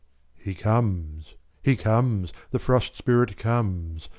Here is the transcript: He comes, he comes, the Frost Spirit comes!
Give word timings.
He 0.39 0.55
comes, 0.55 1.35
he 1.61 1.75
comes, 1.75 2.33
the 2.49 2.57
Frost 2.57 2.95
Spirit 2.95 3.37
comes! 3.37 4.09